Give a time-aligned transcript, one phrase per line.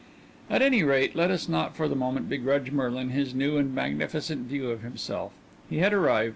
[0.49, 4.47] At any rate, let us not for this moment begrudge Merlin his new and magnificent
[4.47, 5.31] view of himself.
[5.69, 6.29] He had arrived.